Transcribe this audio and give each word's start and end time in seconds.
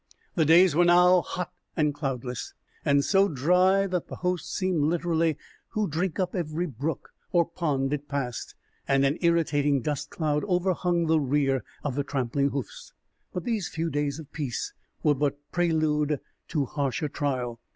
The 0.33 0.45
days 0.45 0.73
were 0.75 0.83
now 0.83 1.21
hot 1.21 1.51
and 1.77 1.93
cloudless, 1.93 2.55
and 2.83 3.05
so 3.05 3.29
dry 3.29 3.85
that 3.85 4.07
the 4.07 4.15
host 4.15 4.51
seemed 4.51 4.85
literally 4.85 5.37
to 5.75 5.87
drink 5.87 6.19
up 6.19 6.33
every 6.33 6.65
brook 6.65 7.11
or 7.31 7.45
pond 7.47 7.93
it 7.93 8.07
passed, 8.09 8.55
and 8.87 9.05
an 9.05 9.19
irritating 9.21 9.79
dust 9.83 10.09
cloud 10.09 10.43
overhung 10.45 11.05
the 11.05 11.19
rear 11.19 11.63
of 11.83 11.93
the 11.93 12.03
trampling 12.03 12.49
hoofs. 12.49 12.93
But 13.31 13.43
these 13.43 13.67
few 13.67 13.91
days 13.91 14.17
of 14.17 14.31
peace 14.31 14.73
were 15.03 15.13
but 15.13 15.37
prelude 15.51 16.19
to 16.47 16.65
harsher 16.65 17.07
trial. 17.07 17.59